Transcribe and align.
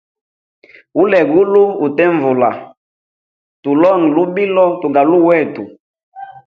Ulwegulu 1.01 1.61
utenvula 1.85 2.49
tulonge 3.63 4.07
lubilo 4.15 4.65
tugaluwe 4.81 5.23
wetu. 5.29 5.63